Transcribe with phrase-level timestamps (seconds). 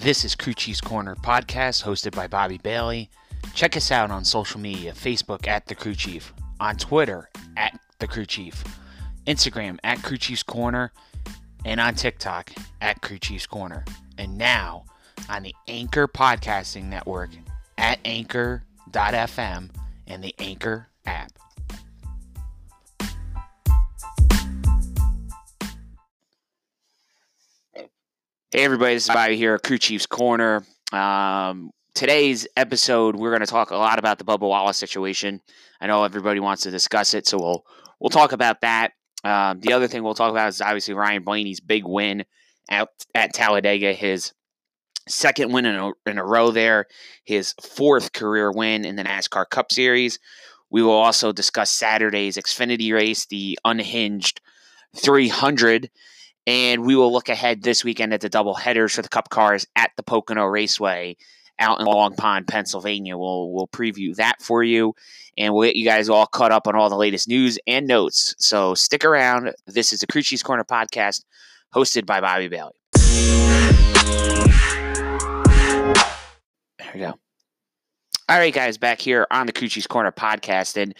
[0.00, 3.10] This is Crew Chiefs Corner podcast hosted by Bobby Bailey.
[3.54, 8.06] Check us out on social media Facebook at The Crew Chief, on Twitter at The
[8.06, 8.64] Crew Chief,
[9.26, 10.90] Instagram at Crew Chiefs Corner,
[11.66, 12.50] and on TikTok
[12.80, 13.84] at Crew Chiefs Corner.
[14.16, 14.86] And now
[15.28, 17.28] on the Anchor Podcasting Network
[17.76, 19.68] at anchor.fm
[20.06, 21.30] and the Anchor app.
[28.52, 30.66] Hey everybody, this is Bobby here, at Crew Chiefs Corner.
[30.92, 35.40] Um, today's episode, we're going to talk a lot about the Bubba Wallace situation.
[35.80, 37.64] I know everybody wants to discuss it, so we'll
[38.00, 38.94] we'll talk about that.
[39.22, 42.24] Um, the other thing we'll talk about is obviously Ryan Blaney's big win
[42.68, 44.32] at at Talladega, his
[45.06, 46.86] second win in a, in a row there,
[47.22, 50.18] his fourth career win in the NASCAR Cup Series.
[50.70, 54.40] We will also discuss Saturday's Xfinity race, the unhinged
[54.96, 55.88] 300
[56.46, 59.66] and we will look ahead this weekend at the double headers for the Cup cars
[59.76, 61.16] at the Pocono Raceway
[61.58, 63.16] out in Long Pond, Pennsylvania.
[63.16, 64.94] We'll we'll preview that for you,
[65.36, 68.34] and we'll get you guys all caught up on all the latest news and notes.
[68.38, 69.52] So stick around.
[69.66, 71.22] This is the Crew Corner podcast,
[71.74, 72.72] hosted by Bobby Bailey.
[76.78, 77.14] There we go.
[78.28, 80.94] All right, guys, back here on the Crew Chiefs Corner podcast, and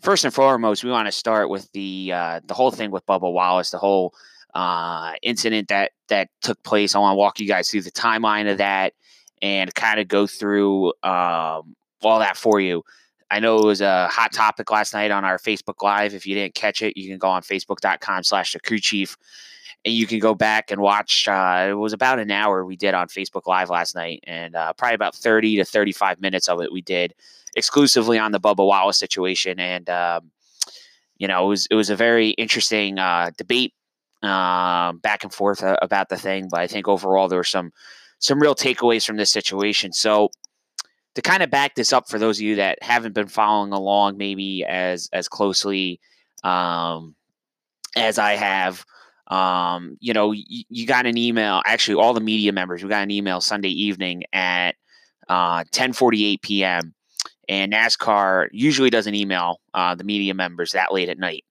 [0.00, 3.32] first and foremost, we want to start with the uh, the whole thing with Bubba
[3.32, 4.14] Wallace, the whole
[4.54, 6.94] uh, incident that that took place.
[6.94, 8.94] I want to walk you guys through the timeline of that
[9.42, 12.82] and kind of go through um, all that for you.
[13.30, 16.14] I know it was a hot topic last night on our Facebook Live.
[16.14, 19.16] If you didn't catch it, you can go on facebook.com slash the crew chief
[19.84, 21.28] and you can go back and watch.
[21.28, 24.72] Uh, it was about an hour we did on Facebook Live last night, and uh,
[24.74, 27.14] probably about 30 to 35 minutes of it we did
[27.56, 29.58] exclusively on the Bubba Wallace situation.
[29.58, 30.30] And, um,
[31.18, 33.74] you know, it was, it was a very interesting uh, debate
[34.22, 36.48] uh, back and forth uh, about the thing.
[36.50, 37.72] But I think overall there were some
[38.18, 39.92] some real takeaways from this situation.
[39.92, 40.30] So
[41.14, 44.16] to kind of back this up for those of you that haven't been following along
[44.16, 46.00] maybe as as closely
[46.44, 47.14] um,
[47.96, 48.84] as I have.
[49.28, 51.62] Um, you know, y- you got an email.
[51.64, 54.74] Actually, all the media members, we got an email Sunday evening at
[55.28, 56.94] uh, 10:48 p.m.
[57.48, 61.44] And NASCAR usually doesn't email uh, the media members that late at night.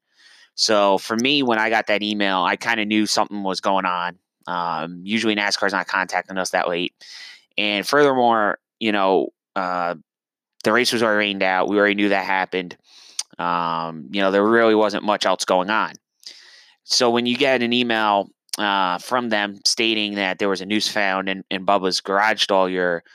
[0.59, 3.85] So for me, when I got that email, I kind of knew something was going
[3.85, 4.19] on.
[4.45, 6.93] Um, usually NASCAR's not contacting us that late.
[7.57, 9.95] And furthermore, you know, uh,
[10.65, 11.69] the race was already rained out.
[11.69, 12.75] We already knew that happened.
[13.37, 15.93] Um, you know, there really wasn't much else going on.
[16.83, 20.89] So when you get an email uh, from them stating that there was a noose
[20.89, 23.05] found in, in Bubba's garage stall, your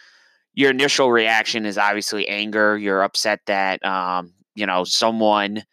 [0.54, 2.78] your initial reaction is obviously anger.
[2.78, 5.64] You're upset that um, you know someone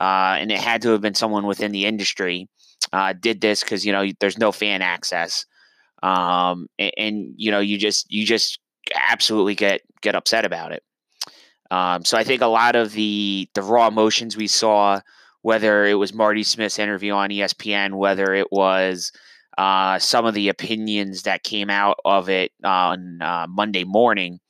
[0.00, 2.48] uh, and it had to have been someone within the industry
[2.92, 5.46] uh, did this because you know there's no fan access,
[6.02, 8.58] um, and, and, you know you just you just
[9.10, 10.82] absolutely get get upset about it.
[11.70, 15.00] Um, so I think a lot of the the raw emotions we saw,
[15.42, 19.12] whether it was Marty Smith's interview on ESPN, whether it was
[19.58, 24.40] uh, some of the opinions that came out of it on uh, Monday morning,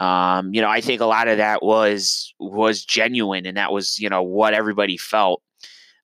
[0.00, 3.98] um, you know, I think a lot of that was was genuine, and that was
[3.98, 5.42] you know what everybody felt.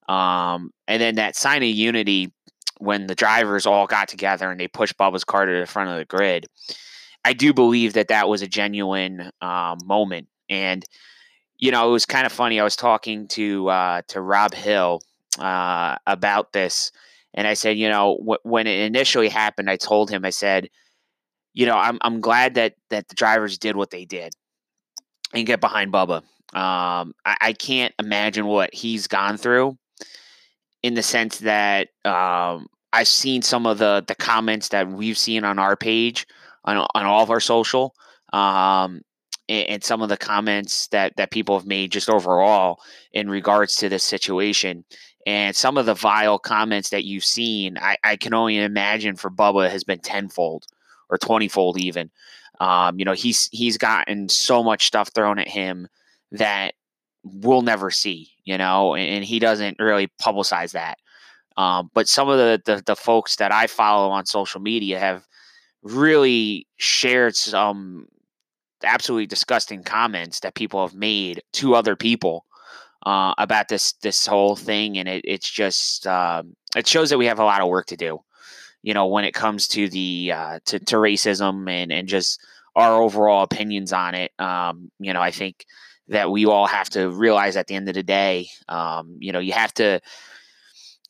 [0.09, 2.33] Um, and then that sign of unity
[2.79, 5.99] when the drivers all got together and they pushed Bubba's car to the front of
[5.99, 6.47] the grid.
[7.25, 10.85] I do believe that that was a genuine um, moment, and
[11.59, 12.59] you know, it was kind of funny.
[12.59, 15.01] I was talking to uh, to Rob Hill
[15.39, 16.91] uh, about this,
[17.35, 20.69] and I said, you know, wh- when it initially happened, I told him, I said
[21.55, 24.33] you know, I'm I'm glad that that the drivers did what they did
[25.33, 26.19] and get behind Bubba.
[26.55, 29.79] Um, I, I can't imagine what he's gone through
[30.83, 35.45] in the sense that um, I've seen some of the the comments that we've seen
[35.45, 36.27] on our page
[36.65, 37.95] on on all of our social.
[38.33, 39.03] Um,
[39.49, 42.81] and, some of the comments that that people have made just overall
[43.13, 44.85] in regards to this situation
[45.27, 49.31] and some of the vile comments that you've seen, I, I can only imagine for
[49.31, 50.67] Bubba has been tenfold
[51.11, 52.11] or 20 fold even.
[52.61, 55.89] Um, you know, he's he's gotten so much stuff thrown at him
[56.31, 56.75] that
[57.25, 60.99] we'll never see, you know, and, and he doesn't really publicize that.
[61.57, 65.27] Um, but some of the, the, the folks that I follow on social media have
[65.83, 68.09] really shared some
[68.85, 72.47] absolutely disgusting comments that people have made to other people
[73.05, 76.43] uh, about this this whole thing, and it, it's just uh,
[76.77, 78.21] it shows that we have a lot of work to do
[78.83, 82.41] you know, when it comes to the uh, to, to racism and and just
[82.75, 84.33] our overall opinions on it.
[84.39, 85.67] Um, you know, I think
[86.09, 89.39] that we all have to realize at the end of the day, um, you know,
[89.39, 90.01] you have to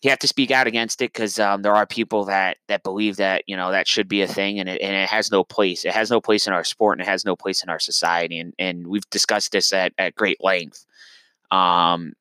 [0.02, 3.16] you have to speak out against it because um, there are people that that believe
[3.16, 5.84] that you know that should be a thing and it, and it has no place
[5.84, 8.38] it has no place in our sport and it has no place in our society
[8.38, 10.84] and and we've discussed this at, at great length
[11.52, 12.14] um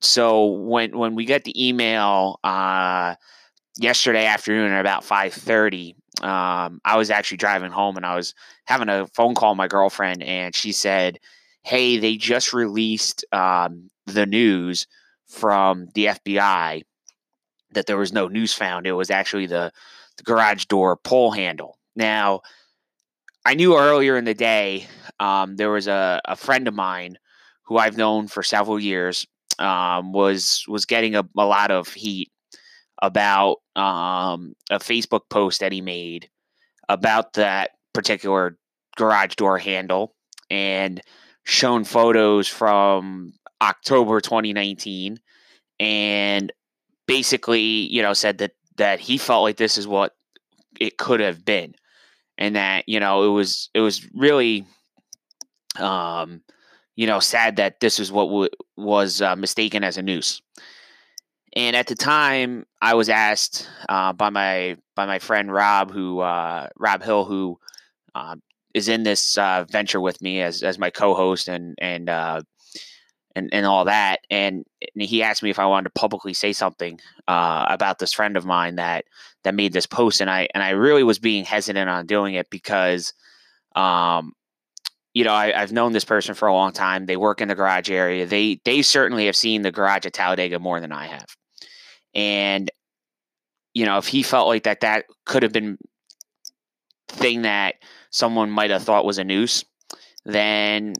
[0.00, 3.16] so when when we get the email uh
[3.78, 8.34] yesterday afternoon at about 5.30 um, i was actually driving home and i was
[8.64, 11.18] having a phone call with my girlfriend and she said
[11.62, 14.86] hey they just released um, the news
[15.28, 16.82] from the FBI
[17.72, 18.86] that there was no news found.
[18.86, 19.70] It was actually the,
[20.16, 21.78] the garage door pull handle.
[21.94, 22.40] Now,
[23.44, 24.86] I knew earlier in the day
[25.20, 27.18] um, there was a, a friend of mine
[27.64, 29.26] who I've known for several years
[29.58, 32.30] um, was was getting a, a, lot of heat
[33.02, 36.28] about um, a Facebook post that he made
[36.88, 38.56] about that particular
[38.96, 40.14] garage door handle
[40.50, 41.00] and
[41.44, 45.18] shown photos from October 2019
[45.80, 46.52] and
[47.06, 50.12] basically, you know, said that that he felt like this is what
[50.80, 51.74] it could have been
[52.36, 54.66] and that, you know, it was it was really
[55.78, 56.42] um
[56.98, 60.42] you know, sad that this is what w- was uh, mistaken as a noose.
[61.58, 66.20] And at the time, I was asked uh, by my by my friend Rob, who
[66.20, 67.58] uh, Rob Hill, who
[68.14, 68.36] uh,
[68.74, 72.42] is in this uh, venture with me as as my co-host and and uh,
[73.34, 74.20] and, and all that.
[74.30, 74.64] And,
[74.94, 78.36] and he asked me if I wanted to publicly say something uh, about this friend
[78.36, 79.06] of mine that
[79.42, 82.50] that made this post, and I and I really was being hesitant on doing it
[82.50, 83.14] because,
[83.74, 84.32] um,
[85.14, 87.06] you know, I, have known this person for a long time.
[87.06, 88.26] They work in the garage area.
[88.26, 91.26] They they certainly have seen the garage at Talladega more than I have,
[92.14, 92.70] and
[93.74, 95.78] you know, if he felt like that that could have been
[97.08, 97.76] thing that
[98.10, 99.64] someone might have thought was a noose,
[100.24, 100.94] then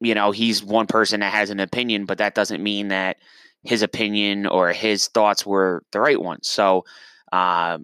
[0.00, 3.16] you know, he's one person that has an opinion, but that doesn't mean that
[3.62, 6.48] his opinion or his thoughts were the right ones.
[6.48, 6.84] So,
[7.32, 7.78] uh,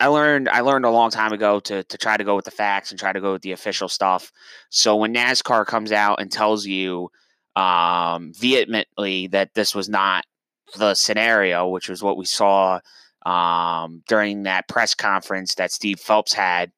[0.00, 2.50] I learned I learned a long time ago to to try to go with the
[2.50, 4.32] facts and try to go with the official stuff.
[4.70, 7.10] So when NASCAR comes out and tells you
[7.56, 10.24] um, vehemently that this was not
[10.76, 12.80] the scenario, which was what we saw
[13.26, 16.72] um, during that press conference that Steve Phelps had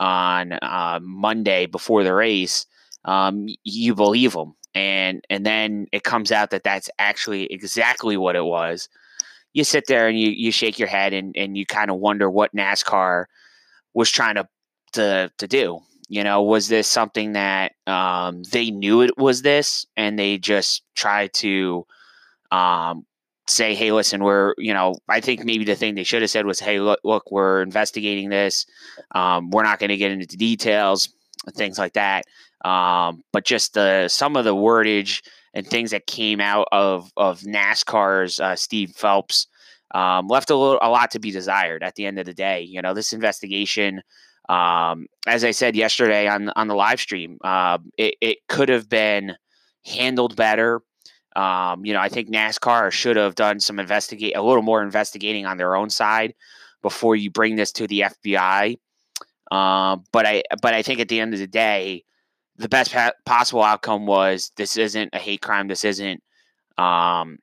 [0.00, 2.66] on uh, Monday before the race,
[3.04, 4.54] um, you believe them.
[4.74, 8.88] And and then it comes out that that's actually exactly what it was.
[9.52, 12.28] You sit there and you you shake your head and and you kind of wonder
[12.28, 13.26] what NASCAR
[13.94, 14.48] was trying to
[14.94, 15.80] to to do.
[16.08, 20.82] You know, was this something that um, they knew it was this, and they just
[20.96, 21.86] tried to
[22.50, 23.06] um,
[23.46, 26.46] say, "Hey, listen, we're you know." I think maybe the thing they should have said
[26.46, 28.66] was, "Hey, look, look, we're investigating this.
[29.14, 31.08] Um, we're not going to get into details,
[31.54, 32.24] things like that."
[32.64, 37.40] Um, but just the some of the wordage and things that came out of of
[37.40, 39.46] NASCAR's uh, Steve Phelps
[39.94, 41.82] um, left a little a lot to be desired.
[41.82, 44.02] At the end of the day, you know, this investigation,
[44.48, 48.88] um, as I said yesterday on on the live stream, uh, it, it could have
[48.88, 49.36] been
[49.84, 50.82] handled better.
[51.36, 55.46] Um, you know, I think NASCAR should have done some investigate a little more investigating
[55.46, 56.34] on their own side
[56.82, 58.78] before you bring this to the FBI.
[59.50, 62.04] Uh, but I but I think at the end of the day,
[62.56, 65.68] the best pa- possible outcome was this isn't a hate crime.
[65.68, 66.22] This isn't
[66.78, 67.38] um,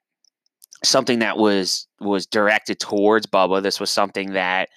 [0.83, 3.61] something that was was directed towards Bubba.
[3.61, 4.69] This was something that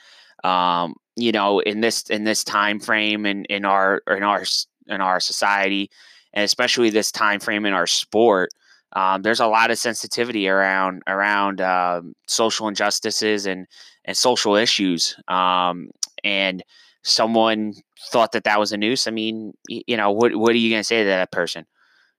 [0.43, 4.45] um, you know in this in this time frame in in our in our
[4.89, 5.91] in our society,
[6.33, 8.51] and especially this time frame in our sport.
[8.95, 13.67] Um, there's a lot of sensitivity around around um, social injustices and
[14.05, 15.17] and social issues.
[15.29, 15.91] Um,
[16.23, 16.63] and
[17.03, 17.75] someone
[18.11, 20.81] thought that that was a noose, I mean, you know, what what are you going
[20.81, 21.67] to say to that person?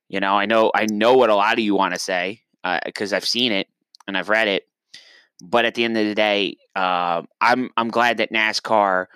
[0.10, 2.42] You know, I know I know what a lot of you want to say
[2.86, 3.68] because uh, I've seen it
[4.08, 4.68] and I've read it.
[5.44, 9.08] But at the end of the day, uh, I'm I'm glad that NASCAR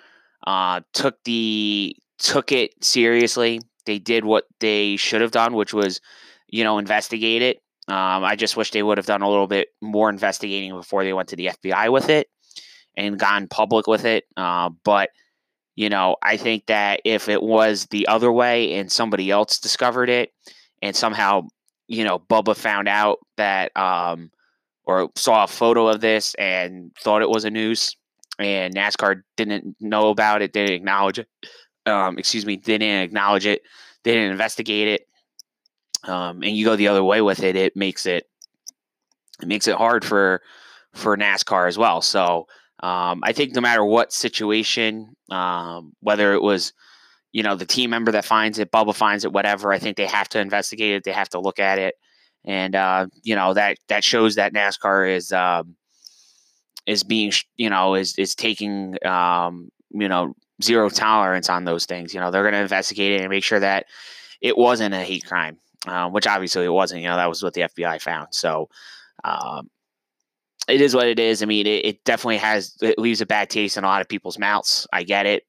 [0.46, 3.60] uh, took the took it seriously.
[3.86, 6.00] They did what they should have done, which was,
[6.50, 7.58] you know, investigate it.
[7.88, 11.12] Um, I just wish they would have done a little bit more investigating before they
[11.12, 12.28] went to the FBI with it
[12.96, 14.24] and gone public with it.
[14.36, 15.10] Uh, but
[15.76, 20.10] you know, I think that if it was the other way and somebody else discovered
[20.10, 20.30] it
[20.82, 21.48] and somehow,
[21.88, 24.30] you know, Bubba found out that um
[24.84, 27.96] or saw a photo of this and thought it was a noose
[28.38, 31.28] and NASCAR didn't know about it, didn't acknowledge it.
[31.86, 33.62] Um, excuse me, didn't acknowledge it,
[34.04, 35.06] didn't investigate it.
[36.04, 38.26] Um, and you go the other way with it, it makes it
[39.42, 40.42] it makes it hard for
[40.94, 42.00] for NASCAR as well.
[42.00, 42.46] So
[42.82, 46.72] um, I think no matter what situation, um, whether it was,
[47.32, 50.06] you know, the team member that finds it, Bubba finds it, whatever, I think they
[50.06, 51.04] have to investigate it.
[51.04, 51.94] They have to look at it,
[52.44, 55.76] and uh, you know that that shows that NASCAR is um,
[56.86, 62.14] is being you know is is taking um, you know zero tolerance on those things.
[62.14, 63.86] You know they're going to investigate it and make sure that
[64.40, 67.02] it wasn't a hate crime, uh, which obviously it wasn't.
[67.02, 68.28] You know that was what the FBI found.
[68.32, 68.68] So.
[69.22, 69.68] Um,
[70.68, 71.42] it is what it is.
[71.42, 74.08] I mean, it, it, definitely has it leaves a bad taste in a lot of
[74.08, 74.86] people's mouths.
[74.92, 75.44] I get it.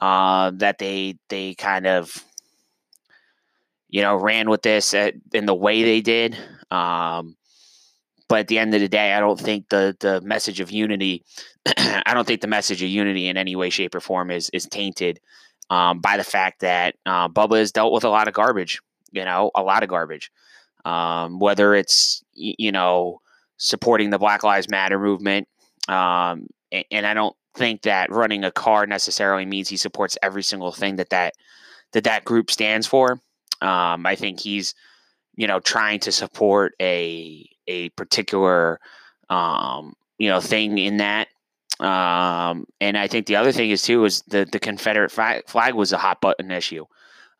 [0.00, 2.24] Uh, that they they kind of
[3.88, 6.36] you know ran with this at, in the way they did.
[6.70, 7.36] Um,
[8.28, 11.22] but at the end of the day, I don't think the the message of unity,
[11.66, 14.66] I don't think the message of unity in any way, shape, or form is is
[14.66, 15.20] tainted
[15.68, 18.80] um, by the fact that uh, Bubba has dealt with a lot of garbage.
[19.12, 20.30] You know, a lot of garbage.
[20.84, 23.20] Um, whether it's you know
[23.56, 25.46] supporting the Black Lives Matter movement,
[25.88, 30.42] um, and, and I don't think that running a car necessarily means he supports every
[30.42, 31.34] single thing that that
[31.92, 33.20] that that group stands for.
[33.60, 34.74] Um, I think he's
[35.36, 38.80] you know trying to support a a particular
[39.30, 41.28] um, you know thing in that.
[41.80, 45.74] Um, and I think the other thing is too is the the Confederate flag, flag
[45.74, 46.86] was a hot button issue.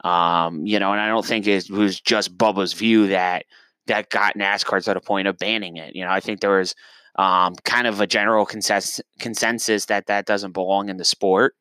[0.04, 3.44] Um, you know, and I don't think it was just Bubba's view that
[3.86, 5.94] that got NASCAR to the point of banning it.
[5.94, 6.74] You know, I think there was
[7.16, 11.54] um, kind of a general consensus consensus that that doesn't belong in the sport,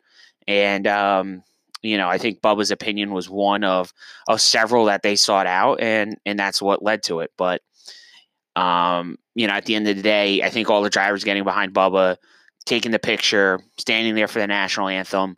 [0.48, 1.43] and um,
[1.81, 3.93] you know, I think Bubba's opinion was one of
[4.27, 7.31] of several that they sought out, and and that's what led to it.
[7.38, 7.62] But
[8.55, 11.43] um, you know, at the end of the day, I think all the drivers getting
[11.43, 12.17] behind Bubba,
[12.65, 15.38] taking the picture, standing there for the national anthem,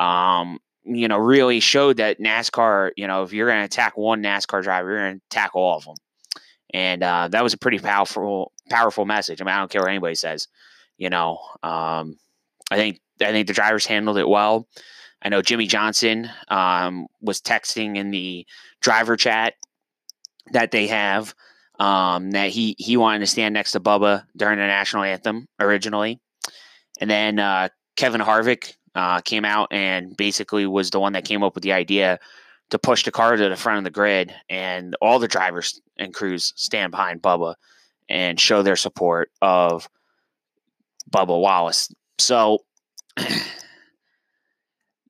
[0.00, 4.22] um, you know, really showed that NASCAR, you know, if you're going to attack one
[4.22, 5.94] NASCAR driver, you're going to attack all of them.
[6.74, 9.40] And uh, that was a pretty powerful, powerful message.
[9.40, 10.48] I mean, I don't care what anybody says.
[10.96, 12.16] You know, um,
[12.70, 14.66] I think I think the drivers handled it well.
[15.22, 18.46] I know Jimmie Johnson um, was texting in the
[18.80, 19.54] driver chat
[20.52, 21.34] that they have
[21.78, 26.20] um, that he he wanted to stand next to Bubba during the national anthem originally,
[27.00, 31.42] and then uh, Kevin Harvick uh, came out and basically was the one that came
[31.42, 32.18] up with the idea
[32.70, 36.14] to push the car to the front of the grid, and all the drivers and
[36.14, 37.54] crews stand behind Bubba
[38.08, 39.88] and show their support of
[41.10, 41.92] Bubba Wallace.
[42.18, 42.60] So.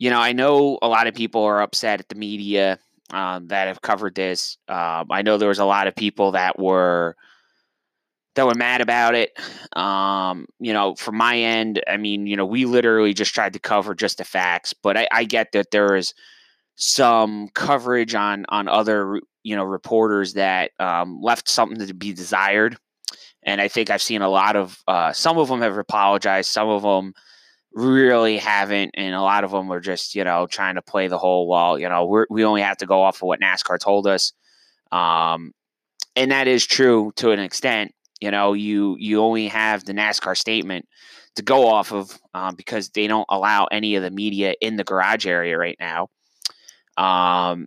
[0.03, 2.81] you know, I know a lot of people are upset at the media
[3.13, 4.59] um, that have covered this.
[4.67, 7.15] Um, I know there was a lot of people that were
[8.35, 9.39] that were mad about it.
[9.77, 13.59] Um, you know, from my end, I mean, you know, we literally just tried to
[13.59, 16.15] cover just the facts, but I, I get that there is
[16.77, 22.77] some coverage on on other you know reporters that um, left something to be desired.
[23.45, 26.69] And I think I've seen a lot of uh, some of them have apologized, some
[26.69, 27.13] of them
[27.75, 31.19] really haven't, and a lot of them are just you know trying to play the
[31.19, 31.79] whole well.
[31.79, 34.33] You know, we we only have to go off of what NASCAR told us,
[34.91, 35.53] um,
[36.17, 37.93] and that is true to an extent.
[38.23, 40.87] You know, you you only have the NASCAR statement
[41.35, 44.85] to go off of um, because they don't allow any of the media in the
[44.85, 46.09] garage area right now.
[46.97, 47.67] Um,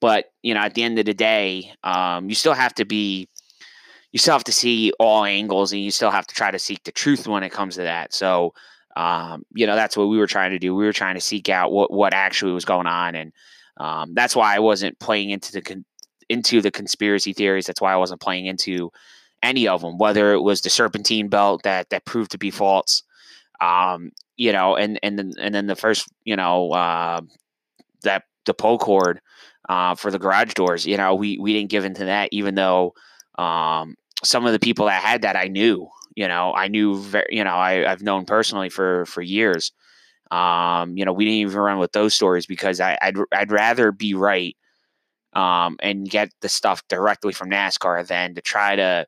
[0.00, 3.28] but you know, at the end of the day, um, you still have to be
[4.12, 6.84] you still have to see all angles and you still have to try to seek
[6.84, 8.14] the truth when it comes to that.
[8.14, 8.54] So,
[8.96, 10.72] um, you know, that's what we were trying to do.
[10.72, 13.16] We were trying to seek out what, what actually was going on.
[13.16, 13.32] And
[13.76, 15.84] um, that's why I wasn't playing into the, con-
[16.28, 17.66] into the conspiracy theories.
[17.66, 18.90] That's why I wasn't playing into
[19.42, 23.02] any of them, whether it was the serpentine belt that, that proved to be false,
[23.60, 27.20] um, you know, and, and then, and then the first, you know, uh,
[28.02, 29.20] that the pull cord,
[29.68, 32.94] uh, for the garage doors, you know, we, we didn't give into that, even though,
[33.38, 37.26] um, some of the people that had that I knew, you know, I knew, very,
[37.30, 39.72] you know, I, I've known personally for, for years.
[40.30, 43.92] Um, you know, we didn't even run with those stories because I, I'd, I'd rather
[43.92, 44.56] be right
[45.34, 49.06] um, and get the stuff directly from NASCAR than to try to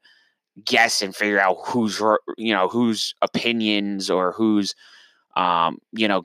[0.65, 2.01] guess and figure out whose,
[2.37, 4.75] you know, whose opinions or whose,
[5.37, 6.25] um, you know,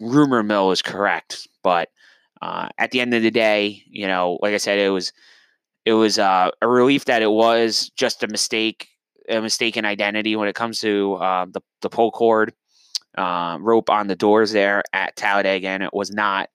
[0.00, 1.46] rumor mill is correct.
[1.62, 1.90] But
[2.42, 5.12] uh, at the end of the day, you know, like I said, it was
[5.84, 8.88] it was uh, a relief that it was just a mistake,
[9.28, 12.52] a mistaken identity when it comes to uh, the the pull cord
[13.16, 16.48] uh, rope on the doors there at Talladega, and it was not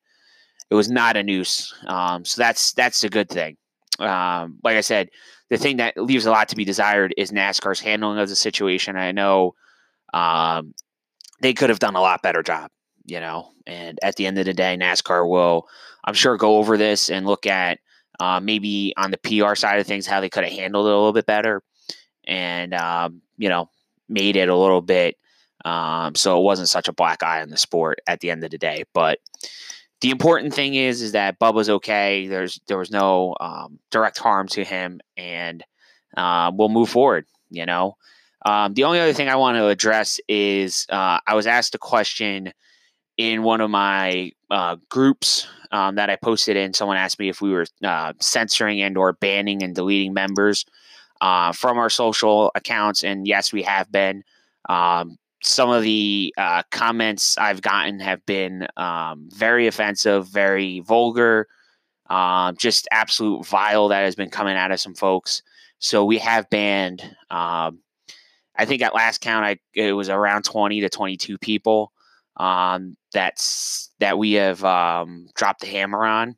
[0.70, 1.74] it was not a noose.
[1.88, 3.58] Um, so that's that's a good thing.
[4.00, 5.10] Um, like I said,
[5.50, 8.98] the thing that leaves a lot to be desired is NASCAR's handling of the situation.
[8.98, 9.56] I know
[10.14, 10.74] um,
[11.42, 12.72] they could have done a lot better job,
[13.06, 13.52] you know.
[13.68, 15.68] And at the end of the day, NASCAR will,
[16.04, 17.80] I'm sure, go over this and look at
[18.20, 20.96] uh, maybe on the PR side of things, how they could have handled it a
[20.96, 21.62] little bit better,
[22.26, 23.70] and um, you know,
[24.10, 25.18] made it a little bit
[25.66, 28.52] um, so it wasn't such a black eye on the sport at the end of
[28.52, 28.84] the day.
[28.94, 29.20] But
[30.06, 32.28] the important thing is, is that Bubba's okay.
[32.28, 35.64] There's there was no um, direct harm to him, and
[36.16, 37.26] uh, we'll move forward.
[37.50, 37.98] You know,
[38.46, 41.80] Um, the only other thing I want to address is uh, I was asked a
[41.80, 42.54] question
[43.18, 46.74] in one of my uh, groups um, that I posted in.
[46.74, 50.66] Someone asked me if we were uh, censoring and or banning and deleting members
[51.22, 54.24] uh, from our social accounts, and yes, we have been.
[54.70, 61.48] Um, some of the uh, comments I've gotten have been um, very offensive, very vulgar,
[62.10, 65.44] uh, just absolute vile that has been coming out of some folks.
[65.80, 67.02] So we have banned.
[67.30, 67.80] Um,
[68.58, 71.92] I think at last count, I it was around twenty to twenty-two people
[72.38, 76.36] um, that's that we have um, dropped the hammer on,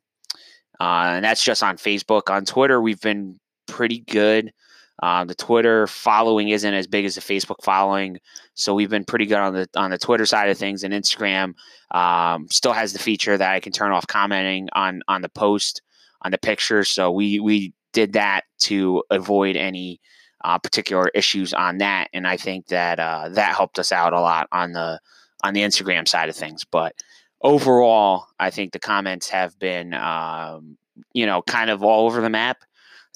[0.80, 2.30] uh, and that's just on Facebook.
[2.30, 4.52] On Twitter, we've been pretty good.
[5.00, 8.18] Uh, the Twitter following isn't as big as the Facebook following,
[8.54, 10.82] so we've been pretty good on the on the Twitter side of things.
[10.82, 11.54] And Instagram
[11.92, 15.82] um, still has the feature that I can turn off commenting on on the post
[16.22, 16.82] on the picture.
[16.84, 20.00] So we we did that to avoid any
[20.44, 24.20] uh, particular issues on that, and I think that uh, that helped us out a
[24.20, 25.00] lot on the
[25.44, 26.64] on the Instagram side of things.
[26.64, 26.94] But
[27.40, 30.76] overall, I think the comments have been um,
[31.12, 32.64] you know kind of all over the map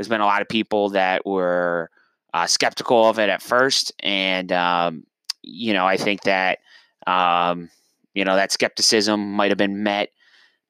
[0.02, 1.88] there's been a lot of people that were
[2.34, 5.04] uh, skeptical of it at first, and um,
[5.42, 6.58] you know, I think that
[7.06, 7.70] um,
[8.14, 10.08] you know that skepticism might have been met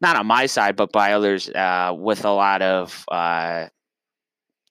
[0.03, 3.69] not on my side, but by others uh, with a lot of uh,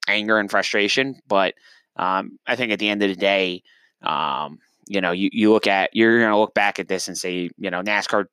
[0.08, 1.20] anger and frustration.
[1.28, 1.56] But
[1.96, 3.64] um, I think at the end of the day,
[4.04, 7.18] um, you know, you, you look at you're going to look back at this and
[7.18, 8.26] say, you know, NASCAR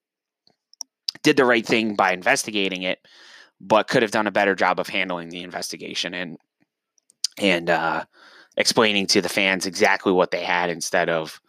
[1.22, 2.98] did the right thing by investigating it
[3.60, 6.38] but could have done a better job of handling the investigation and
[7.38, 8.04] and uh,
[8.56, 11.40] explaining to the fans exactly what they had instead of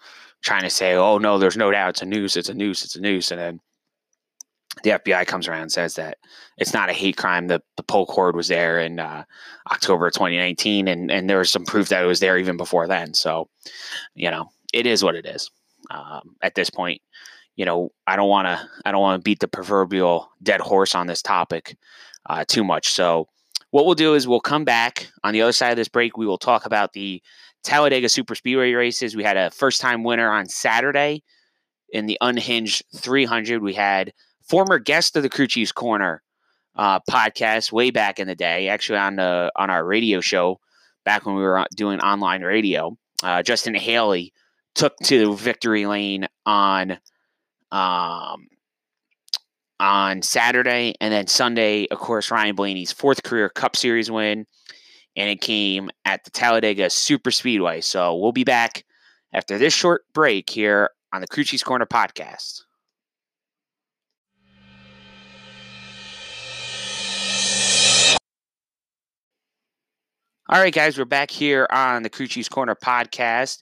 [0.41, 2.95] trying to say, "Oh no, there's no doubt it's a noose, it's a noose, it's
[2.95, 3.59] a noose," and then
[4.83, 6.17] the FBI comes around and says that
[6.57, 7.47] it's not a hate crime.
[7.47, 9.23] The the pull cord was there in uh,
[9.71, 13.13] October 2019, and and there was some proof that it was there even before then.
[13.13, 13.49] So,
[14.15, 15.49] you know, it is what it is.
[15.91, 17.01] Um, at this point,
[17.59, 20.95] you know, I don't want to I don't want to beat the proverbial dead horse
[20.95, 21.75] on this topic
[22.29, 22.87] uh, too much.
[22.87, 23.27] So
[23.71, 26.15] what we'll do is we'll come back on the other side of this break.
[26.15, 27.21] We will talk about the
[27.65, 29.13] Talladega Super Speedway races.
[29.13, 31.21] We had a first time winner on Saturday
[31.89, 33.61] in the Unhinged 300.
[33.61, 34.13] We had
[34.47, 36.23] former guest of the Crew Chiefs Corner
[36.77, 40.61] uh, podcast way back in the day, actually on the on our radio show
[41.03, 42.97] back when we were doing online radio.
[43.21, 44.31] Uh, Justin Haley
[44.75, 46.99] took to victory lane on
[47.71, 48.47] um,
[49.79, 54.45] on Saturday, and then Sunday, of course, Ryan Blaney's fourth career Cup Series win,
[55.15, 57.81] and it came at the Talladega Super Speedway.
[57.81, 58.83] So we'll be back
[59.33, 62.61] after this short break here on the Crew Chiefs Corner podcast.
[70.51, 73.61] All right, guys, we're back here on the Crew Chiefs Corner podcast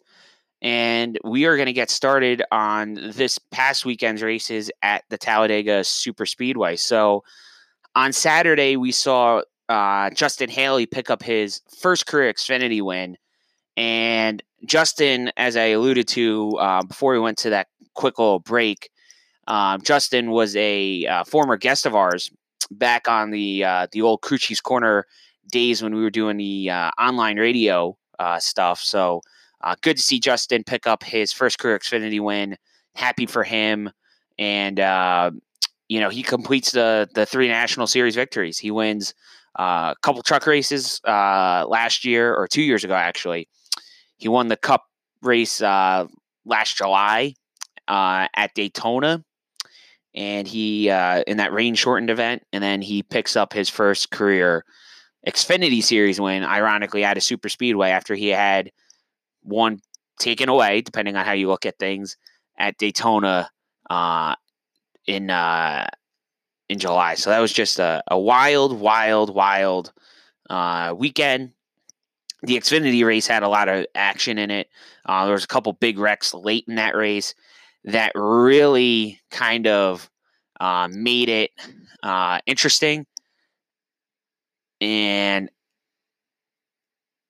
[0.62, 5.84] and we are going to get started on this past weekend's races at the Talladega
[5.84, 6.76] Super Speedway.
[6.76, 7.24] So
[7.96, 13.18] on Saturday, we saw uh, Justin Haley pick up his first career Xfinity win.
[13.76, 18.90] And Justin, as I alluded to uh, before we went to that quick little break,
[19.48, 22.32] um, Justin was a uh, former guest of ours
[22.72, 25.06] back on the uh, the old Crew Chiefs Corner
[25.52, 28.80] days when we were doing the uh, online radio uh, stuff.
[28.80, 29.22] So
[29.68, 32.56] uh, good to see Justin pick up his first career Xfinity win.
[32.96, 33.92] Happy for him,
[34.40, 35.30] and uh,
[35.90, 38.58] you know he completes the the three national series victories.
[38.58, 39.14] He wins
[39.60, 43.50] uh, a couple truck races uh, last year or two years ago actually.
[44.16, 44.86] He won the Cup
[45.22, 46.08] race uh,
[46.46, 47.34] last July
[47.90, 49.22] uh, at Daytona,
[50.16, 54.64] and he in that rain shortened event, and then he picks up his first career
[55.28, 56.46] Xfinity Series win.
[56.46, 58.72] Ironically, at a super speedway after he had
[59.48, 59.80] one
[60.20, 62.18] taken away, depending on how you look at things,
[62.58, 63.50] at Daytona
[63.90, 64.36] uh,
[65.06, 65.88] in uh,
[66.70, 67.16] in July.
[67.16, 69.94] So that was just a, a wild, wild, wild
[70.50, 71.52] uh, weekend.
[72.44, 74.68] The Xfinity race had a lot of action in it.
[75.06, 77.34] Uh, there was a couple big wrecks late in that race
[77.86, 80.10] that really kind of
[80.60, 81.52] uh, made it
[82.04, 83.06] uh, interesting.
[84.82, 85.50] And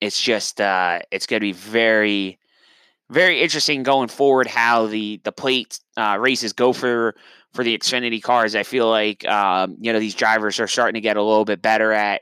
[0.02, 2.40] it's just uh, it's going to be very
[3.10, 7.16] very interesting going forward how the the plate uh, races go for
[7.54, 8.56] for the Xfinity cars.
[8.56, 11.62] I feel like um, you know these drivers are starting to get a little bit
[11.62, 12.22] better at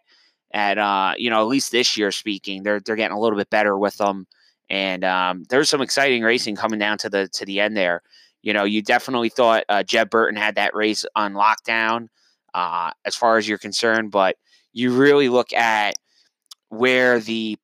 [0.53, 3.49] at uh, you know at least this year speaking they're they're getting a little bit
[3.49, 4.27] better with them
[4.69, 8.01] and um, there's some exciting racing coming down to the to the end there.
[8.41, 12.07] You know, you definitely thought uh, Jeb Burton had that race on lockdown
[12.53, 14.38] uh, as far as you're concerned, but
[14.73, 15.95] you really look at
[16.69, 17.57] where the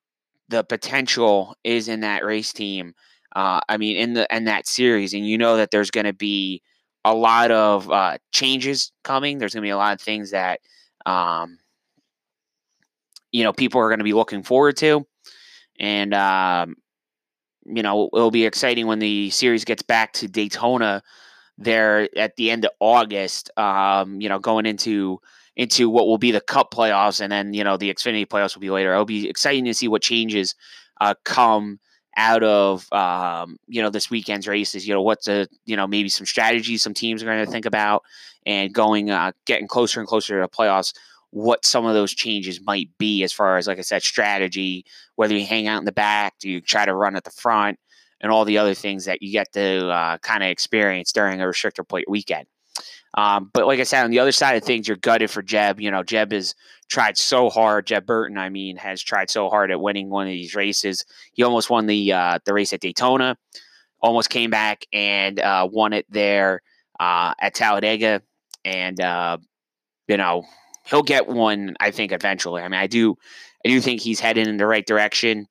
[0.52, 2.94] the potential is in that race team.
[3.34, 6.12] Uh, I mean, in the in that series, and you know that there's going to
[6.12, 6.62] be
[7.04, 9.38] a lot of uh, changes coming.
[9.38, 10.60] There's going to be a lot of things that
[11.06, 11.58] um,
[13.32, 15.06] you know people are going to be looking forward to,
[15.80, 16.76] and um,
[17.64, 21.02] you know it'll be exciting when the series gets back to Daytona
[21.56, 23.50] there at the end of August.
[23.56, 25.20] Um, you know, going into
[25.56, 28.60] into what will be the Cup playoffs, and then you know the Xfinity playoffs will
[28.60, 28.92] be later.
[28.92, 30.54] It'll be exciting to see what changes
[31.00, 31.78] uh, come
[32.16, 34.86] out of um, you know this weekend's races.
[34.86, 37.66] You know what's a you know maybe some strategies some teams are going to think
[37.66, 38.02] about,
[38.46, 40.94] and going uh, getting closer and closer to the playoffs.
[41.30, 44.84] What some of those changes might be as far as like I said strategy.
[45.16, 47.78] Whether you hang out in the back, do you try to run at the front,
[48.22, 51.44] and all the other things that you get to uh, kind of experience during a
[51.44, 52.46] restrictor plate weekend.
[53.14, 55.80] Um, but like I said, on the other side of things, you're gutted for Jeb.
[55.80, 56.54] You know, Jeb has
[56.88, 57.86] tried so hard.
[57.86, 61.04] Jeb Burton, I mean, has tried so hard at winning one of these races.
[61.32, 63.36] He almost won the uh, the race at Daytona,
[64.00, 66.62] almost came back and uh, won it there
[67.00, 68.22] uh, at Talladega,
[68.64, 69.36] and uh,
[70.08, 70.44] you know
[70.86, 71.76] he'll get one.
[71.80, 72.62] I think eventually.
[72.62, 73.16] I mean, I do,
[73.64, 75.48] I do think he's heading in the right direction.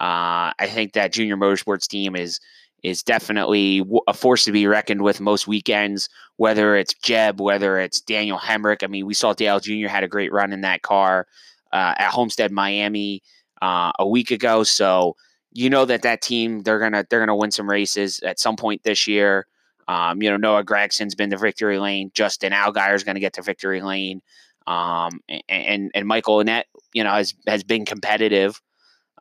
[0.00, 2.38] Uh, I think that Junior Motorsports team is
[2.82, 8.00] is definitely a force to be reckoned with most weekends, whether it's Jeb, whether it's
[8.00, 8.84] Daniel Hemric.
[8.84, 9.88] I mean, we saw Dale Jr.
[9.88, 11.26] had a great run in that car
[11.72, 13.22] uh, at Homestead, Miami
[13.60, 14.62] uh, a week ago.
[14.62, 15.16] So
[15.52, 18.82] you know that that team they're gonna they're gonna win some races at some point
[18.84, 19.46] this year.
[19.88, 22.10] Um, you know, Noah Gragson's been to victory lane.
[22.12, 24.20] Justin Allgaier's going to get to victory lane.
[24.66, 28.60] Um, and and Michael Annett, you know, has has been competitive.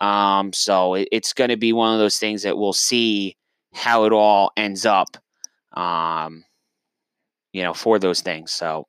[0.02, 3.37] Um, so it, it's going to be one of those things that we'll see
[3.78, 5.18] how it all ends up,
[5.74, 6.44] um,
[7.54, 8.52] you know, for those things.
[8.52, 8.88] So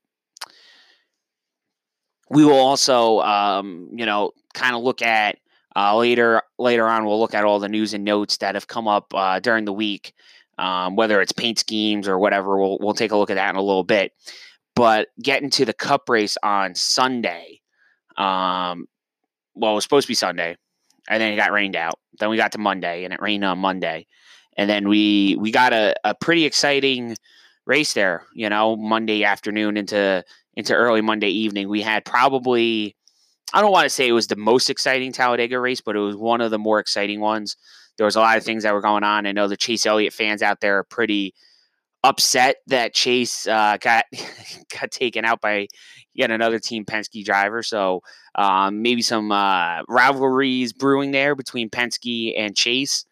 [2.30, 5.38] we will also, um, you know, kind of look at
[5.76, 7.04] uh, later later on.
[7.04, 9.72] We'll look at all the news and notes that have come up uh, during the
[9.72, 10.14] week,
[10.56, 12.58] um, whether it's paint schemes or whatever.
[12.58, 14.12] We'll we'll take a look at that in a little bit.
[14.74, 17.60] But getting to the Cup race on Sunday,
[18.16, 18.86] um,
[19.54, 20.56] well, it was supposed to be Sunday,
[21.08, 21.98] and then it got rained out.
[22.18, 24.06] Then we got to Monday, and it rained on Monday
[24.58, 27.16] and then we we got a, a pretty exciting
[27.64, 28.24] race there.
[28.34, 32.96] You know, Monday afternoon into into early Monday evening, we had probably
[33.54, 36.16] I don't want to say it was the most exciting Talladega race, but it was
[36.16, 37.56] one of the more exciting ones.
[37.96, 39.26] There was a lot of things that were going on.
[39.26, 41.34] I know the Chase Elliott fans out there are pretty
[42.04, 44.04] upset that Chase uh, got
[44.80, 45.68] got taken out by
[46.14, 47.62] yet another Team Penske driver.
[47.62, 48.02] So
[48.34, 53.04] um, maybe some uh, rivalries brewing there between Penske and Chase.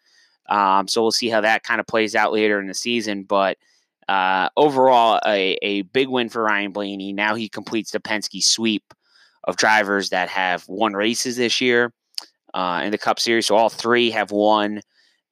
[0.49, 3.23] Um, so we'll see how that kind of plays out later in the season.
[3.23, 3.57] But
[4.07, 7.13] uh, overall, a, a big win for Ryan Blaney.
[7.13, 8.93] Now he completes the Penske sweep
[9.43, 11.93] of drivers that have won races this year
[12.53, 13.47] uh, in the Cup Series.
[13.47, 14.81] So all three have won,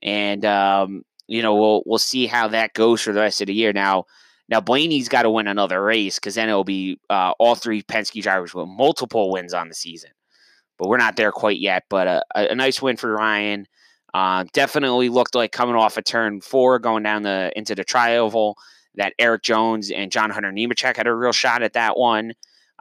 [0.01, 3.53] and um, you know we'll we'll see how that goes for the rest of the
[3.53, 3.73] year.
[3.73, 4.05] Now,
[4.49, 8.21] now Blaney's got to win another race because then it'll be uh, all three Penske
[8.21, 10.11] drivers with multiple wins on the season.
[10.77, 11.83] But we're not there quite yet.
[11.89, 13.67] But a, a nice win for Ryan.
[14.15, 18.53] Uh, definitely looked like coming off a turn four, going down the into the trioval.
[18.95, 22.31] That Erik Jones and John Hunter Nemechek had a real shot at that one.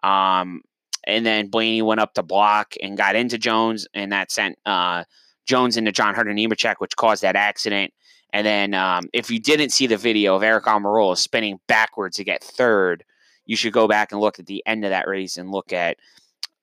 [0.05, 0.61] Um,
[1.09, 5.03] and then Blaney went up to block and got into Jones, and that sent uh,
[5.45, 7.93] Jones into John Hunter Nemechek, which caused that accident.
[8.33, 12.25] And then, um, if you didn't see the video of Eric Almirola spinning backwards to
[12.25, 13.03] get third,
[13.45, 15.97] you should go back and look at the end of that race and look at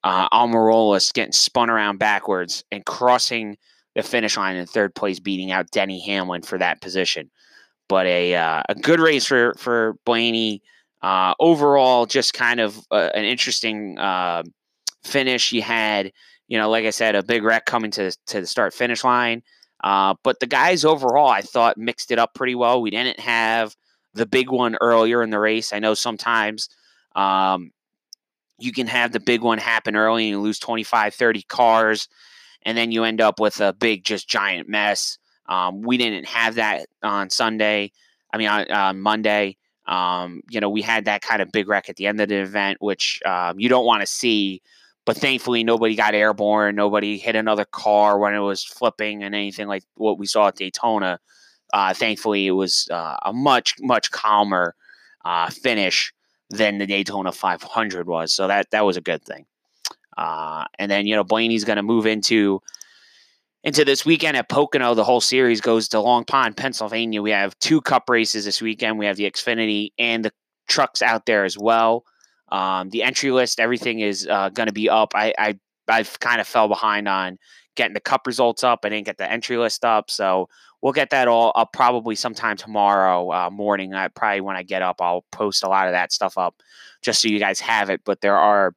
[0.06, 3.58] uh, Almirola getting spun around backwards and crossing
[3.96, 7.30] the finish line in third place, beating out Denny Hamlin for that position.
[7.90, 10.62] But a uh, a good race for for Blaney.
[11.02, 14.44] Uh, overall, just kind of uh, an interesting uh,
[15.04, 15.52] finish.
[15.52, 16.12] You had,
[16.48, 19.44] you know, like I said, a big wreck coming to to the start finish line.
[19.84, 22.82] Uh, but the guys overall, I thought mixed it up pretty well.
[22.82, 23.76] We didn't have
[24.14, 25.74] the big one earlier in the race.
[25.74, 26.70] I know sometimes
[27.16, 27.72] um,
[28.60, 32.08] you can have the big one happen early and you lose 25, 30 cars
[32.64, 35.18] and then you end up with a big, just giant mess.
[35.48, 37.92] Um, we didn't have that on Sunday.
[38.34, 39.58] I mean, on, on Monday.
[39.88, 42.38] Um, you know, we had that kind of big wreck at the end of the
[42.42, 44.62] event, which um, you don't want to see.
[45.06, 46.76] But thankfully, nobody got airborne.
[46.76, 50.56] Nobody hit another car when it was flipping and anything like what we saw at
[50.56, 51.20] Daytona.
[51.74, 54.76] Uh, thankfully, it was uh, a much, much calmer
[55.26, 56.14] uh, finish
[56.50, 58.34] than the Daytona 500 was.
[58.34, 59.46] So that that was a good thing.
[60.18, 62.62] Uh, and then you know Blaney's going to move into
[63.64, 64.94] into this weekend at Pocono.
[64.94, 67.22] The whole series goes to Long Pond, Pennsylvania.
[67.22, 68.98] We have two Cup races this weekend.
[68.98, 70.32] We have the Xfinity and the
[70.68, 72.04] trucks out there as well.
[72.52, 75.14] Um, the entry list, everything is uh, going to be up.
[75.16, 77.38] I, I I've kind of fell behind on
[77.76, 78.80] getting the cup results up.
[78.84, 80.50] I didn't get the entry list up, so
[80.82, 83.94] we'll get that all up probably sometime tomorrow uh, morning.
[83.94, 86.56] I probably when I get up, I'll post a lot of that stuff up
[87.02, 88.02] just so you guys have it.
[88.04, 88.76] But there are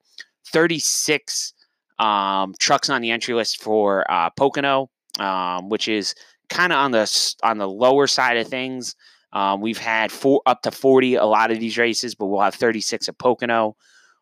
[0.53, 1.55] 36
[1.99, 6.15] um, trucks on the entry list for uh, Pocono, um, which is
[6.49, 8.95] kind of on the on the lower side of things.
[9.33, 12.55] Um, we've had four up to 40 a lot of these races, but we'll have
[12.55, 13.77] 36 at Pocono.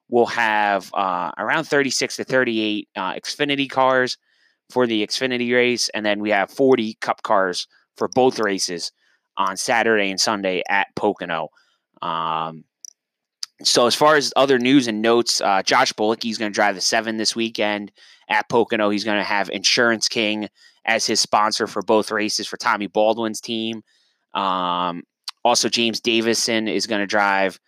[0.08, 4.16] We'll have uh, around 36 to 38 uh, Xfinity cars
[4.70, 8.90] for the Xfinity race, and then we have 40 Cup cars for both races
[9.36, 11.48] on Saturday and Sunday at Pocono.
[12.00, 12.64] Um,
[13.66, 16.74] so as far as other news and notes, uh, Josh Bilicki is going to drive
[16.74, 17.92] the seven this weekend
[18.28, 18.90] at Pocono.
[18.90, 20.48] He's going to have Insurance King
[20.84, 23.82] as his sponsor for both races for Tommy Baldwin's team.
[24.34, 25.02] Um,
[25.44, 27.58] also, James Davison is going to drive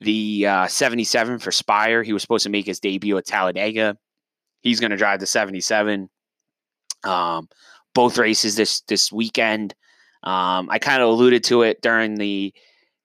[0.00, 2.02] the uh, 77 for Spire.
[2.02, 3.96] He was supposed to make his debut at Talladega.
[4.60, 6.08] He's going to drive the 77.
[7.04, 7.48] Um,
[7.94, 9.74] both races this this weekend.
[10.22, 12.52] Um, I kind of alluded to it during the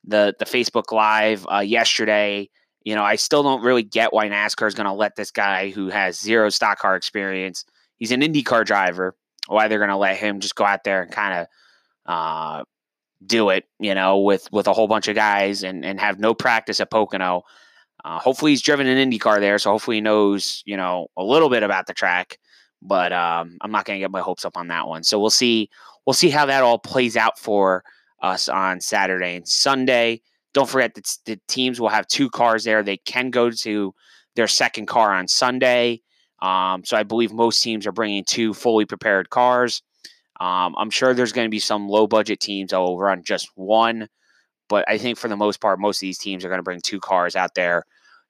[0.04, 2.50] the the Facebook Live uh, yesterday.
[2.84, 5.70] You know, I still don't really get why NASCAR is going to let this guy
[5.70, 7.64] who has zero stock car experience.
[7.98, 9.16] He's an IndyCar driver.
[9.48, 11.48] Why they're going to let him just go out there and kind of
[12.06, 12.64] uh,
[13.26, 16.34] do it, you know, with with a whole bunch of guys and and have no
[16.34, 17.44] practice at Pocono.
[18.04, 21.50] Uh, hopefully, he's driven an IndyCar there, so hopefully he knows, you know, a little
[21.50, 22.38] bit about the track.
[22.82, 25.04] But um, I'm not going to get my hopes up on that one.
[25.04, 25.70] So we'll see.
[26.06, 27.84] We'll see how that all plays out for
[28.24, 30.22] us on Saturday and Sunday.
[30.54, 32.82] Don't forget that the teams will have two cars there.
[32.82, 33.94] They can go to
[34.36, 36.02] their second car on Sunday.
[36.42, 39.82] Um, so I believe most teams are bringing two fully prepared cars.
[40.40, 43.50] Um, I'm sure there's going to be some low budget teams that will run just
[43.56, 44.10] one,
[44.68, 46.82] but I think for the most part, most of these teams are going to bring
[46.82, 47.84] two cars out there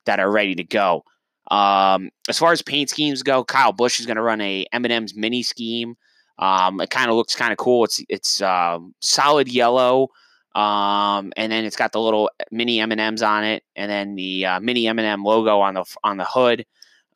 [0.05, 1.03] that are ready to go.
[1.49, 5.15] Um, as far as paint schemes go, Kyle Busch is going to run a M&M's
[5.15, 5.95] mini scheme.
[6.39, 7.83] Um, it kind of looks kind of cool.
[7.83, 10.09] It's it's um, solid yellow,
[10.55, 14.15] um, and then it's got the little mini M and M's on it, and then
[14.15, 16.65] the uh, mini M and m logo on the on the hood.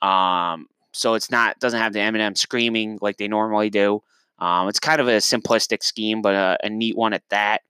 [0.02, 4.02] Um, so it's not doesn't have the M and m screaming like they normally do.
[4.40, 7.62] Um, it's kind of a simplistic scheme, but a, a neat one at that.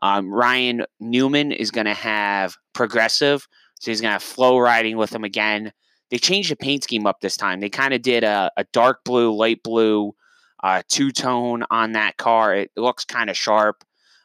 [0.00, 3.48] Um, Ryan Newman is going to have progressive,
[3.80, 5.72] so he's going to have Flo riding with him again.
[6.10, 7.60] They changed the paint scheme up this time.
[7.60, 10.14] They kind of did a, a dark blue, light blue,
[10.62, 12.54] uh, two tone on that car.
[12.54, 13.84] It looks kind of sharp.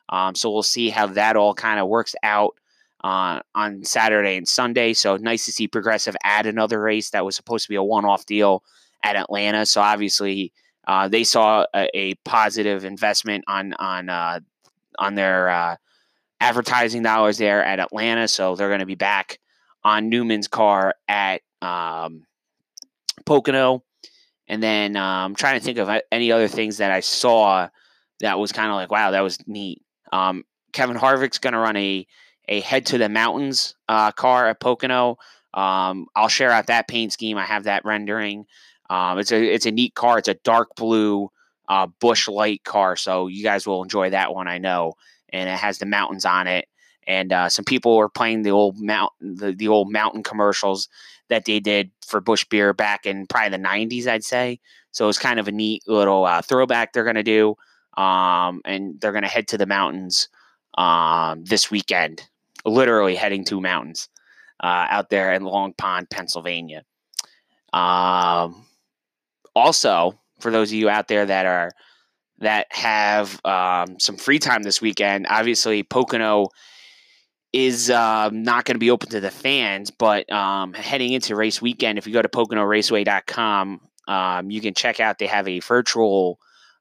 [0.09, 2.55] Um, so we'll see how that all kind of works out
[3.03, 4.93] uh, on Saturday and Sunday.
[4.93, 8.05] So nice to see Progressive add another race that was supposed to be a one
[8.05, 8.63] off deal
[9.03, 9.65] at Atlanta.
[9.65, 10.53] So obviously
[10.87, 14.39] uh, they saw a, a, positive investment on on uh,
[14.97, 15.75] on their uh,
[16.39, 18.27] advertising dollars there at Atlanta.
[18.27, 19.39] So they're going to be back
[19.83, 22.25] on Newman's car at um,
[23.25, 23.83] Pocono.
[24.47, 27.69] And then um, I'm trying to think of any other things that I saw
[28.19, 29.81] that was kind of like, wow, that was neat.
[30.11, 32.05] Um, Kevin Harvick's going to run a
[32.49, 35.17] a head to the mountains uh, car at Pocono.
[35.53, 37.37] Um, I'll share out that paint scheme.
[37.37, 38.45] I have that rendering.
[38.89, 40.17] Um, it's a it's a neat car.
[40.17, 41.29] It's a dark blue
[41.69, 44.47] uh, Busch Light car, so you guys will enjoy that one.
[44.47, 44.93] I know,
[45.29, 46.67] and it has the mountains on it.
[47.05, 50.89] And uh, some people were playing the old mount the, the old mountain commercials
[51.33, 54.59] that they did for Busch Beer back in probably the 90s, I'd say.
[54.91, 57.55] So it's kind of a neat little uh, throwback they're going to do.
[57.99, 60.29] Um, and they're going to head to the mountains
[60.77, 62.21] um, this weekend,
[62.65, 64.09] literally heading to mountains
[64.63, 66.83] uh, out there in Long Pond, Pennsylvania.
[67.71, 68.65] Um,
[69.55, 71.71] also, for those of you out there that are
[72.39, 76.49] that have um, some free time this weekend, obviously Pocono
[77.53, 81.61] is um, not going to be open to the fans, but um, heading into race
[81.61, 86.39] weekend, if you go to PoconoRaceway.com, um, you can check out they have a virtual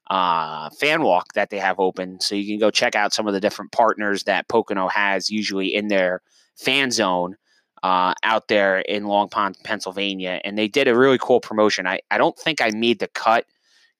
[0.09, 2.19] uh, fan walk that they have open.
[2.19, 5.73] So you can go check out some of the different partners that Pocono has usually
[5.73, 6.21] in their
[6.55, 7.37] fan zone
[7.83, 10.41] uh, out there in Long Pond, Pennsylvania.
[10.43, 11.85] And they did a really cool promotion.
[11.85, 13.45] I, I don't think I made the cut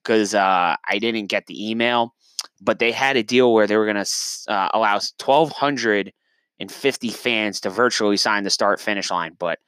[0.03, 2.15] because uh, I didn't get the email,
[2.61, 6.11] but they had a deal where they were going to uh, allow 1,200
[6.59, 9.35] and 50 fans to virtually sign the start finish line.
[9.37, 9.59] But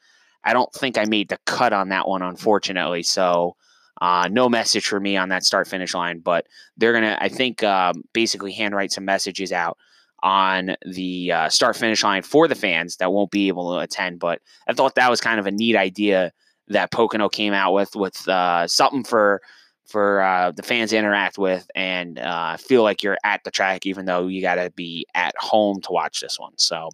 [0.44, 3.04] I don't think I made the cut on that one, unfortunately.
[3.04, 3.56] So
[4.02, 6.20] uh, no message for me on that start finish line.
[6.20, 9.78] But they're gonna, I think, um, basically handwrite some messages out
[10.22, 14.20] on the uh, start finish line for the fans that won't be able to attend.
[14.20, 16.32] But I thought that was kind of a neat idea
[16.68, 19.42] that Pocono came out with with uh, something for
[19.88, 23.86] for uh, the fans to interact with and uh, feel like you're at the track,
[23.86, 26.54] even though you got to be at home to watch this one.
[26.58, 26.90] So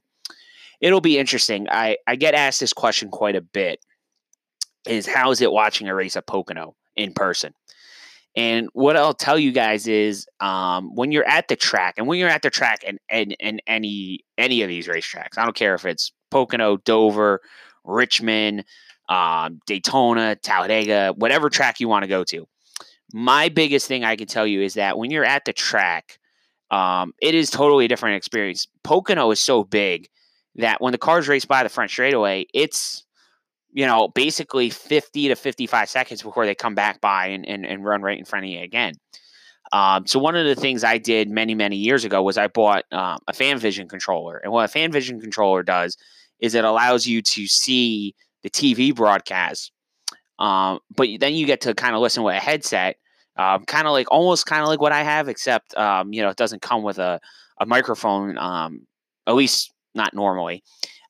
[0.79, 1.67] it'll be interesting.
[1.69, 3.79] I, I get asked this question quite a bit
[4.87, 6.75] is how is it watching a race at Pocono?
[6.95, 7.53] in person.
[8.35, 12.17] And what I'll tell you guys is um, when you're at the track, and when
[12.17, 15.75] you're at the track and, and, and any any of these racetracks, I don't care
[15.75, 17.41] if it's Pocono, Dover,
[17.83, 18.63] Richmond,
[19.09, 22.47] um, Daytona, Talladega, whatever track you want to go to.
[23.13, 26.19] My biggest thing I can tell you is that when you're at the track,
[26.69, 28.67] um, it is totally a different experience.
[28.83, 30.07] Pocono is so big
[30.55, 33.05] that when the cars race by the front straightaway, it's
[33.73, 37.85] you know, basically 50 to 55 seconds before they come back by and, and, and
[37.85, 38.95] run right in front of you again.
[39.71, 42.83] Um, so one of the things I did many, many years ago was I bought
[42.91, 44.37] um, a FanVision controller.
[44.37, 45.95] And what a FanVision controller does
[46.39, 49.71] is it allows you to see the TV broadcast,
[50.41, 52.97] um, but then you get to kind of listen with a headset,
[53.37, 56.29] um, kind of like almost kind of like what I have, except um, you know
[56.29, 57.21] it doesn't come with a,
[57.59, 58.87] a microphone, um,
[59.27, 60.63] at least not normally.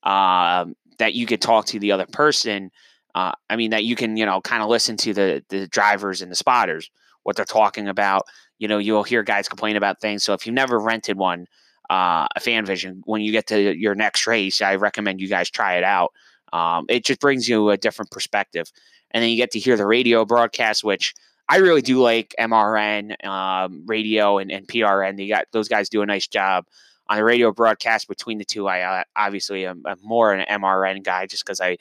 [0.04, 2.72] Um, that you could talk to the other person.
[3.16, 6.22] Uh, I mean, that you can, you know, kind of listen to the the drivers
[6.22, 6.92] and the spotters,
[7.24, 8.24] what they're talking about.
[8.60, 10.26] You know, you'll hear guys complain about things.
[10.26, 11.48] So if you've never rented one,
[11.90, 15.78] uh, a FanVision, when you get to your next race, I recommend you guys try
[15.78, 16.12] it out.
[16.52, 18.72] Um, it just brings you a different perspective,
[19.12, 21.14] and then you get to hear the radio broadcast, which
[21.50, 25.18] I really do like MRN um, radio and, and PRN.
[25.18, 26.66] They got those guys do a nice job
[27.12, 31.04] on the radio broadcast between the two, I uh, obviously am, am, more an MRN
[31.04, 31.78] guy just because I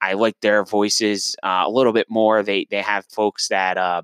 [0.00, 2.42] I like their voices uh, a little bit more.
[2.42, 4.02] They they have folks that uh,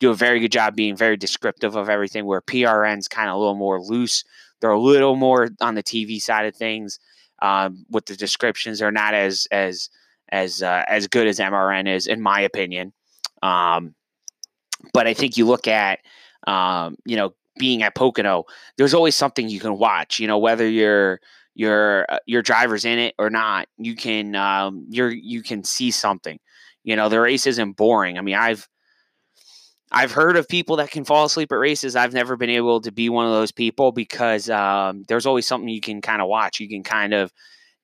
[0.00, 2.26] do a very good job being very descriptive of everything.
[2.26, 4.24] Where PRN's kind of a little more loose.
[4.60, 6.98] They're a little more on the TV side of things
[7.40, 8.80] um, with the descriptions.
[8.80, 9.90] They're not as as
[10.32, 12.92] as uh, as good as MRN is, in my opinion.
[13.42, 13.94] Um,
[14.92, 16.00] but I think you look at
[16.46, 18.44] um, you know being at Pocono,
[18.78, 20.18] there's always something you can watch.
[20.18, 21.20] You know, whether your
[21.54, 25.90] your uh, your driver's in it or not, you can um, you're you can see
[25.90, 26.38] something.
[26.82, 28.18] You know, the race isn't boring.
[28.18, 28.68] I mean, I've
[29.92, 31.96] I've heard of people that can fall asleep at races.
[31.96, 35.68] I've never been able to be one of those people because um, there's always something
[35.68, 36.60] you can kind of watch.
[36.60, 37.32] You can kind of,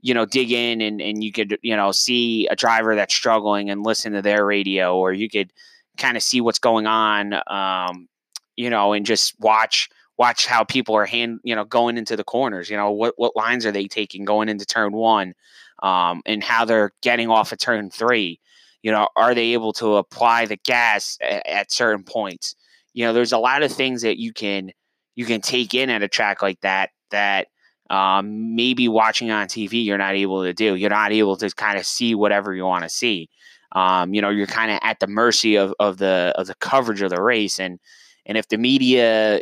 [0.06, 3.70] you know, dig in and, and you could, you know, see a driver that's struggling
[3.70, 5.52] and listen to their radio, or you could
[5.98, 8.06] kind of see what's going on, um,
[8.54, 12.22] you know, and just watch watch how people are hand you know going into the
[12.22, 12.70] corners.
[12.70, 15.34] You know, what what lines are they taking going into turn one,
[15.82, 18.38] um, and how they're getting off of turn three.
[18.82, 22.54] You know, are they able to apply the gas at, at certain points?
[22.94, 24.70] You know, there's a lot of things that you can
[25.16, 27.48] you can take in at a track like that that
[27.90, 30.75] um, maybe watching on TV you're not able to do.
[30.75, 33.29] You're not able to kind of see whatever you want to see.
[33.72, 37.03] Um, you know, you're kind of at the mercy of, of the of the coverage
[37.03, 37.79] of the race, and
[38.25, 39.40] and if the media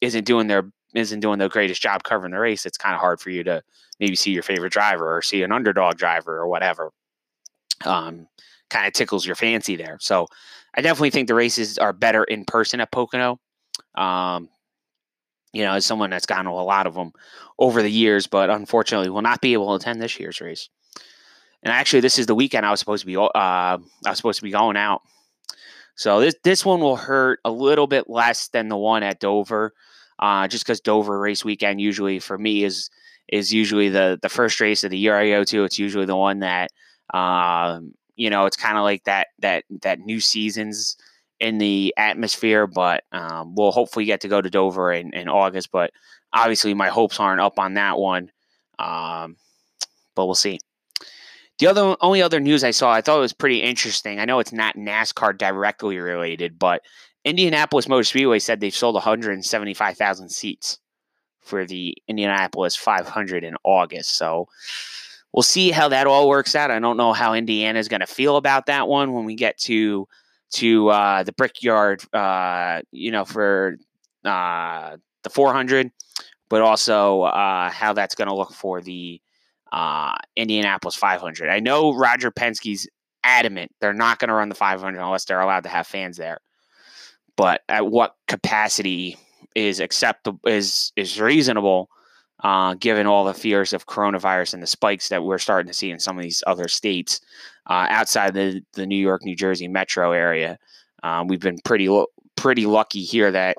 [0.00, 3.20] isn't doing their isn't doing the greatest job covering the race, it's kind of hard
[3.20, 3.62] for you to
[3.98, 6.92] maybe see your favorite driver or see an underdog driver or whatever.
[7.84, 8.28] Um,
[8.70, 9.98] kind of tickles your fancy there.
[10.00, 10.26] So
[10.74, 13.38] I definitely think the races are better in person at Pocono.
[13.94, 14.48] Um,
[15.52, 17.12] you know, as someone that's gone to a lot of them
[17.58, 20.68] over the years, but unfortunately will not be able to attend this year's race.
[21.62, 23.16] And actually, this is the weekend I was supposed to be.
[23.16, 25.00] Uh, I was supposed to be going out
[25.96, 29.72] so this this one will hurt a little bit less than the one at Dover,
[30.18, 32.90] uh, just because Dover race weekend usually for me is
[33.28, 35.64] is usually the the first race of the year I go to.
[35.64, 36.70] It's usually the one that
[37.12, 40.96] um, you know it's kind of like that that that new seasons
[41.40, 42.66] in the atmosphere.
[42.66, 45.70] But um, we'll hopefully get to go to Dover in, in August.
[45.70, 45.92] But
[46.32, 48.30] obviously my hopes aren't up on that one.
[48.78, 49.36] Um,
[50.14, 50.58] but we'll see.
[51.58, 54.18] The other only other news I saw, I thought it was pretty interesting.
[54.18, 56.82] I know it's not NASCAR directly related, but
[57.24, 60.78] Indianapolis Motor Speedway said they've sold 175,000 seats
[61.40, 64.18] for the Indianapolis 500 in August.
[64.18, 64.48] So
[65.32, 66.70] we'll see how that all works out.
[66.70, 69.56] I don't know how Indiana is going to feel about that one when we get
[69.58, 70.08] to
[70.54, 73.76] to uh, the Brickyard, uh, you know, for
[74.24, 75.90] uh, the 400,
[76.48, 79.20] but also uh, how that's going to look for the
[79.72, 81.50] uh, Indianapolis 500.
[81.50, 82.88] I know Roger Penske's
[83.26, 86.38] adamant they're not going to run the 500 unless they're allowed to have fans there.
[87.36, 89.16] But at what capacity
[89.56, 91.88] is acceptable is is reasonable,
[92.44, 95.90] uh, given all the fears of coronavirus and the spikes that we're starting to see
[95.90, 97.20] in some of these other states
[97.68, 100.58] uh, outside the the New York, New Jersey metro area.
[101.02, 101.88] Um, we've been pretty
[102.36, 103.56] pretty lucky here that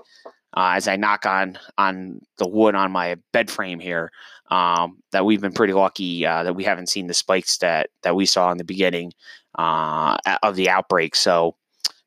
[0.55, 4.11] uh, as I knock on on the wood on my bed frame here,
[4.51, 8.15] um, that we've been pretty lucky uh, that we haven't seen the spikes that that
[8.15, 9.13] we saw in the beginning
[9.57, 11.15] uh, of the outbreak.
[11.15, 11.55] So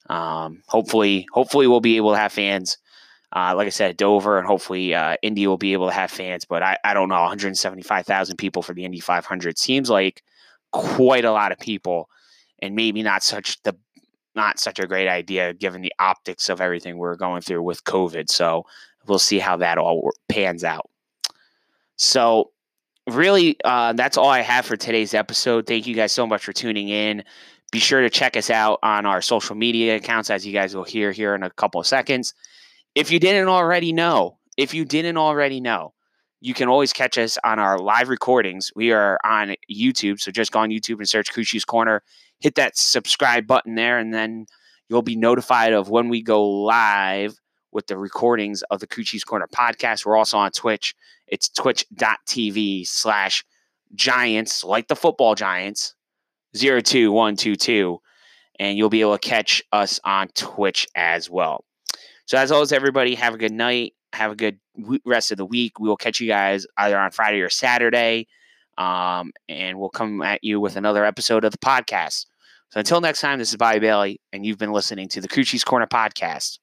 [0.08, 2.78] um, hopefully, hopefully we'll be able to have fans.
[3.34, 6.44] Uh, like I said, Dover and hopefully uh, Indy will be able to have fans,
[6.46, 7.20] but I, I don't know.
[7.20, 10.22] 175,000 people for the Indy 500 seems like
[10.72, 12.08] quite a lot of people,
[12.60, 13.76] and maybe not such the
[14.34, 18.30] not such a great idea given the optics of everything we're going through with COVID.
[18.30, 18.64] So
[19.06, 20.88] we'll see how that all pans out.
[21.96, 22.52] So,
[23.10, 25.66] really, uh, that's all I have for today's episode.
[25.66, 27.24] Thank you guys so much for tuning in.
[27.72, 30.84] Be sure to check us out on our social media accounts, as you guys will
[30.84, 32.32] hear here in a couple of seconds.
[32.98, 35.94] If you didn't already know, if you didn't already know,
[36.40, 38.72] you can always catch us on our live recordings.
[38.74, 42.02] We are on YouTube, so just go on YouTube and search Crew Chief's Corner.
[42.40, 44.46] Hit that subscribe button there, and then
[44.88, 47.36] you'll be notified of when we go live
[47.70, 50.04] with the recordings of the Crew Chief's Corner podcast.
[50.04, 50.96] We're also on Twitch.
[51.28, 53.44] It's twitch.tv slash
[53.94, 55.94] giants, like the football giants,
[56.52, 58.00] 02122.
[58.58, 61.64] And you'll be able to catch us on Twitch as well.
[62.28, 63.94] So, as always, everybody, have a good night.
[64.12, 64.58] Have a good
[65.06, 65.80] rest of the week.
[65.80, 68.26] We will catch you guys either on Friday or Saturday.
[68.76, 72.26] Um, and we'll come at you with another episode of the podcast.
[72.70, 75.42] So until next time, this is Bobby Bailey, and you've been listening to the Crew
[75.42, 76.58] Chief's Corner podcast.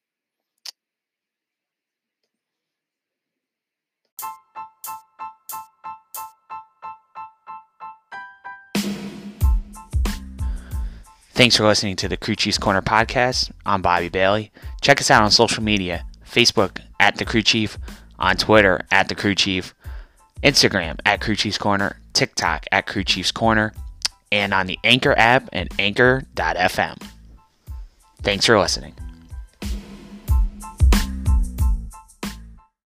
[11.31, 13.51] Thanks for listening to the Crew Corner podcast.
[13.65, 14.51] I'm Bobby Bailey.
[14.85, 17.79] Check us out on social media Facebook at The Crew Chief,
[18.19, 19.73] on Twitter at The Crew Chief,
[20.43, 23.73] Instagram at Crew Chiefs Corner, TikTok at Crew Chiefs Corner,
[24.31, 27.01] and on the Anchor app and anchor.fm.
[28.21, 28.93] Thanks for listening.